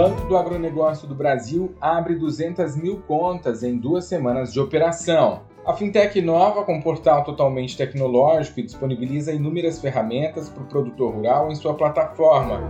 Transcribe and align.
Banco 0.00 0.26
do 0.28 0.34
Agronegócio 0.38 1.06
do 1.06 1.14
Brasil 1.14 1.74
abre 1.78 2.14
200 2.14 2.74
mil 2.74 3.02
contas 3.06 3.62
em 3.62 3.76
duas 3.76 4.06
semanas 4.06 4.50
de 4.50 4.58
operação. 4.58 5.42
A 5.62 5.74
fintech 5.74 6.22
nova, 6.22 6.64
com 6.64 6.80
portal 6.80 7.22
totalmente 7.22 7.76
tecnológico 7.76 8.60
e 8.60 8.62
disponibiliza 8.62 9.30
inúmeras 9.30 9.78
ferramentas 9.78 10.48
para 10.48 10.62
o 10.62 10.66
produtor 10.66 11.12
rural 11.12 11.52
em 11.52 11.54
sua 11.54 11.74
plataforma. 11.74 12.62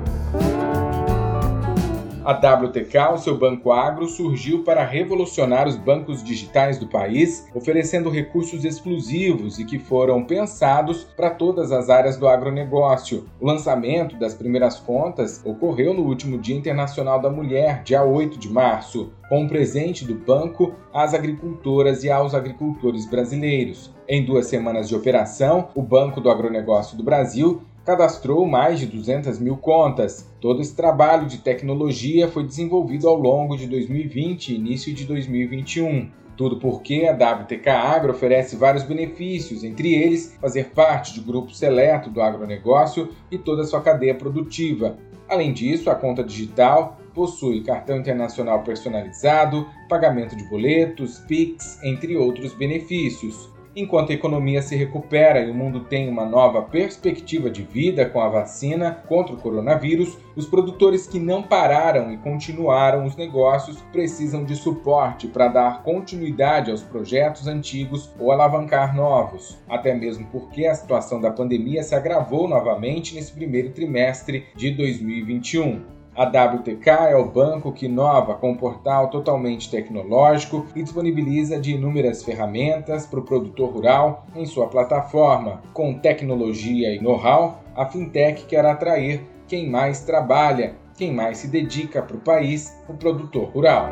A 2.23 2.33
WTK, 2.33 3.15
o 3.15 3.19
seu 3.19 3.39
banco 3.39 3.73
agro, 3.73 4.07
surgiu 4.07 4.63
para 4.63 4.85
revolucionar 4.85 5.67
os 5.67 5.77
bancos 5.77 6.23
digitais 6.23 6.79
do 6.79 6.87
país, 6.87 7.49
oferecendo 7.55 8.11
recursos 8.11 8.63
exclusivos 8.63 9.59
e 9.59 9.65
que 9.65 9.79
foram 9.79 10.23
pensados 10.23 11.03
para 11.03 11.31
todas 11.31 11.73
as 11.73 11.89
áreas 11.89 12.19
do 12.19 12.29
agronegócio. 12.29 13.27
O 13.41 13.47
lançamento 13.47 14.19
das 14.19 14.35
primeiras 14.35 14.79
contas 14.79 15.41
ocorreu 15.47 15.95
no 15.95 16.03
último 16.03 16.37
Dia 16.37 16.57
Internacional 16.57 17.21
da 17.21 17.31
Mulher, 17.31 17.83
dia 17.85 18.05
8 18.05 18.39
de 18.39 18.51
março, 18.51 19.11
com 19.31 19.41
um 19.41 19.49
presente 19.49 20.05
do 20.05 20.15
banco 20.15 20.75
às 20.93 21.15
agricultoras 21.15 22.05
e 22.05 22.11
aos 22.11 22.35
agricultores 22.35 23.09
brasileiros. 23.09 23.95
Em 24.09 24.25
duas 24.25 24.47
semanas 24.47 24.89
de 24.89 24.97
operação, 24.97 25.69
o 25.73 25.81
Banco 25.81 26.21
do 26.21 26.29
Agronegócio 26.29 26.97
do 26.97 27.05
Brasil 27.05 27.63
cadastrou 27.85 28.47
mais 28.47 28.79
de 28.79 28.87
200 28.87 29.39
mil 29.39 29.57
contas. 29.57 30.31
Todo 30.41 30.61
esse 30.61 30.75
trabalho 30.75 31.27
de 31.27 31.39
tecnologia 31.39 32.29
foi 32.29 32.45
desenvolvido 32.45 33.09
ao 33.09 33.17
longo 33.17 33.57
de 33.57 33.67
2020 33.67 34.49
e 34.49 34.57
início 34.57 34.95
de 34.95 35.05
2021. 35.05 36.11
Tudo 36.37 36.59
porque 36.59 37.07
a 37.07 37.13
WTK 37.13 37.69
Agro 37.69 38.13
oferece 38.13 38.57
vários 38.57 38.83
benefícios, 38.83 39.63
entre 39.63 39.95
eles 39.95 40.37
fazer 40.41 40.71
parte 40.71 41.13
de 41.13 41.21
grupo 41.21 41.53
seleto 41.53 42.09
do 42.09 42.23
agronegócio 42.23 43.11
e 43.31 43.37
toda 43.37 43.63
a 43.63 43.67
sua 43.67 43.83
cadeia 43.83 44.15
produtiva. 44.15 44.97
Além 45.29 45.53
disso, 45.53 45.91
a 45.91 45.95
conta 45.95 46.25
digital 46.25 46.99
possui 47.15 47.63
cartão 47.63 47.99
internacional 47.99 48.63
personalizado, 48.63 49.67
pagamento 49.89 50.35
de 50.35 50.45
boletos, 50.49 51.19
PIX, 51.21 51.83
entre 51.85 52.17
outros 52.17 52.55
benefícios. 52.55 53.51
Enquanto 53.75 54.11
a 54.11 54.15
economia 54.15 54.61
se 54.63 54.75
recupera 54.75 55.41
e 55.41 55.49
o 55.49 55.55
mundo 55.55 55.85
tem 55.85 56.09
uma 56.09 56.27
nova 56.27 56.61
perspectiva 56.61 57.49
de 57.49 57.63
vida 57.63 58.05
com 58.05 58.21
a 58.21 58.29
vacina 58.29 59.03
contra 59.07 59.33
o 59.33 59.39
coronavírus, 59.39 60.19
os 60.35 60.47
produtores 60.47 61.07
que 61.07 61.21
não 61.21 61.41
pararam 61.41 62.13
e 62.13 62.17
continuaram 62.17 63.05
os 63.05 63.15
negócios 63.15 63.81
precisam 63.93 64.45
de 64.45 64.57
suporte 64.57 65.29
para 65.29 65.47
dar 65.47 65.85
continuidade 65.85 66.73
aos 66.73 66.83
projetos 66.83 67.47
antigos 67.47 68.13
ou 68.19 68.33
alavancar 68.33 68.95
novos, 68.95 69.57
até 69.69 69.95
mesmo 69.95 70.27
porque 70.33 70.67
a 70.67 70.75
situação 70.75 71.21
da 71.21 71.31
pandemia 71.31 71.85
se 71.85 71.95
agravou 71.95 72.49
novamente 72.49 73.15
nesse 73.15 73.33
primeiro 73.33 73.71
trimestre 73.71 74.47
de 74.57 74.73
2021. 74.73 76.00
A 76.21 76.25
WTK 76.25 76.91
é 77.09 77.17
o 77.17 77.25
banco 77.25 77.73
que 77.73 77.87
inova 77.87 78.35
com 78.35 78.51
um 78.51 78.55
portal 78.55 79.09
totalmente 79.09 79.71
tecnológico 79.71 80.67
e 80.77 80.83
disponibiliza 80.83 81.59
de 81.59 81.73
inúmeras 81.73 82.23
ferramentas 82.23 83.07
para 83.07 83.21
o 83.21 83.23
produtor 83.23 83.71
rural 83.71 84.27
em 84.37 84.45
sua 84.45 84.67
plataforma. 84.67 85.63
Com 85.73 85.95
tecnologia 85.95 86.95
e 86.95 87.01
know-how, 87.01 87.63
a 87.75 87.87
fintech 87.87 88.45
quer 88.45 88.67
atrair 88.67 89.23
quem 89.49 89.71
mais 89.71 90.01
trabalha, 90.01 90.75
quem 90.95 91.11
mais 91.11 91.39
se 91.39 91.49
dedica 91.49 92.03
para 92.03 92.19
o 92.19 92.21
país, 92.21 92.77
o 92.87 92.93
produtor 92.93 93.49
rural. 93.49 93.89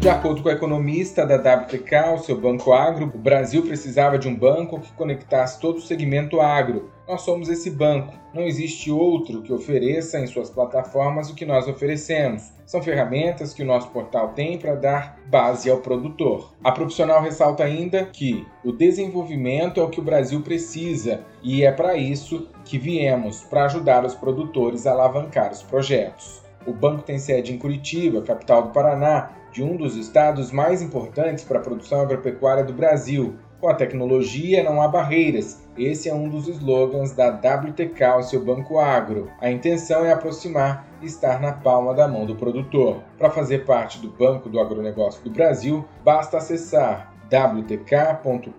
De 0.00 0.10
acordo 0.10 0.42
com 0.42 0.50
o 0.50 0.52
economista 0.52 1.24
da 1.24 1.36
WTK, 1.36 2.14
o 2.14 2.18
seu 2.18 2.38
banco 2.38 2.74
agro, 2.74 3.10
o 3.14 3.18
Brasil 3.18 3.62
precisava 3.62 4.18
de 4.18 4.28
um 4.28 4.36
banco 4.36 4.80
que 4.80 4.92
conectasse 4.92 5.58
todo 5.58 5.78
o 5.78 5.80
segmento 5.80 6.42
agro, 6.42 6.90
nós 7.08 7.22
somos 7.22 7.48
esse 7.48 7.70
banco. 7.70 8.12
Não 8.34 8.42
existe 8.42 8.90
outro 8.90 9.40
que 9.40 9.52
ofereça 9.52 10.20
em 10.20 10.26
suas 10.26 10.50
plataformas 10.50 11.30
o 11.30 11.34
que 11.34 11.46
nós 11.46 11.66
oferecemos. 11.66 12.52
São 12.66 12.82
ferramentas 12.82 13.54
que 13.54 13.62
o 13.62 13.66
nosso 13.66 13.88
portal 13.88 14.34
tem 14.34 14.58
para 14.58 14.74
dar 14.74 15.18
base 15.26 15.70
ao 15.70 15.78
produtor. 15.78 16.52
A 16.62 16.70
profissional 16.70 17.22
ressalta 17.22 17.64
ainda 17.64 18.04
que 18.04 18.46
o 18.62 18.72
desenvolvimento 18.72 19.80
é 19.80 19.82
o 19.82 19.88
que 19.88 20.00
o 20.00 20.04
Brasil 20.04 20.42
precisa 20.42 21.24
e 21.42 21.64
é 21.64 21.72
para 21.72 21.96
isso 21.96 22.46
que 22.66 22.76
viemos 22.76 23.40
para 23.44 23.64
ajudar 23.64 24.04
os 24.04 24.14
produtores 24.14 24.86
a 24.86 24.92
alavancar 24.92 25.50
os 25.50 25.62
projetos. 25.62 26.42
O 26.66 26.72
banco 26.74 27.02
tem 27.02 27.18
sede 27.18 27.54
em 27.54 27.58
Curitiba, 27.58 28.20
capital 28.20 28.64
do 28.64 28.70
Paraná, 28.70 29.30
de 29.50 29.62
um 29.62 29.74
dos 29.74 29.96
estados 29.96 30.52
mais 30.52 30.82
importantes 30.82 31.42
para 31.42 31.58
a 31.58 31.62
produção 31.62 32.02
agropecuária 32.02 32.62
do 32.62 32.74
Brasil. 32.74 33.36
Com 33.60 33.68
a 33.68 33.74
tecnologia 33.74 34.62
não 34.62 34.80
há 34.80 34.88
barreiras 34.88 35.68
esse 35.78 36.08
é 36.08 36.14
um 36.14 36.28
dos 36.28 36.48
slogans 36.48 37.12
da 37.12 37.28
WTK, 37.28 38.24
seu 38.24 38.44
banco 38.44 38.80
agro. 38.80 39.30
A 39.40 39.48
intenção 39.48 40.04
é 40.04 40.10
aproximar 40.10 40.84
e 41.00 41.06
estar 41.06 41.40
na 41.40 41.52
palma 41.52 41.94
da 41.94 42.08
mão 42.08 42.26
do 42.26 42.34
produtor. 42.34 43.00
Para 43.16 43.30
fazer 43.30 43.64
parte 43.64 44.00
do 44.00 44.10
Banco 44.10 44.48
do 44.48 44.58
Agronegócio 44.58 45.22
do 45.22 45.30
Brasil, 45.30 45.84
basta 46.04 46.38
acessar 46.38 47.14
wtk.com.br 47.30 48.50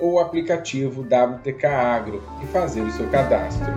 ou 0.00 0.12
o 0.12 0.18
aplicativo 0.18 1.00
WTK 1.00 1.66
Agro 1.66 2.22
e 2.42 2.46
fazer 2.48 2.82
o 2.82 2.90
seu 2.90 3.08
cadastro. 3.08 3.72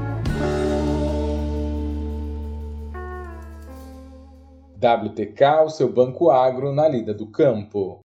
WTK, 4.75 5.63
o 5.63 5.69
seu 5.69 5.87
banco 5.87 6.29
agro 6.29 6.73
na 6.73 6.85
lida 6.85 7.13
do 7.13 7.27
campo. 7.27 8.04